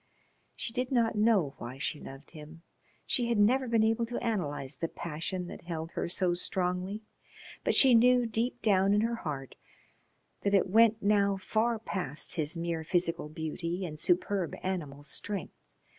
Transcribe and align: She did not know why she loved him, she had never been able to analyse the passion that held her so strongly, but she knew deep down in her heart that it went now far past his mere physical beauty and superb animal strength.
She 0.55 0.73
did 0.73 0.91
not 0.91 1.13
know 1.15 1.53
why 1.59 1.77
she 1.77 1.99
loved 1.99 2.31
him, 2.31 2.63
she 3.05 3.27
had 3.27 3.37
never 3.37 3.67
been 3.67 3.83
able 3.83 4.07
to 4.07 4.17
analyse 4.17 4.75
the 4.77 4.87
passion 4.87 5.45
that 5.45 5.61
held 5.65 5.91
her 5.91 6.07
so 6.09 6.33
strongly, 6.33 7.03
but 7.63 7.75
she 7.75 7.93
knew 7.93 8.25
deep 8.25 8.63
down 8.63 8.95
in 8.95 9.01
her 9.01 9.17
heart 9.17 9.57
that 10.41 10.55
it 10.55 10.67
went 10.67 11.03
now 11.03 11.37
far 11.37 11.77
past 11.77 12.33
his 12.33 12.57
mere 12.57 12.83
physical 12.83 13.29
beauty 13.29 13.85
and 13.85 13.99
superb 13.99 14.55
animal 14.63 15.03
strength. 15.03 15.53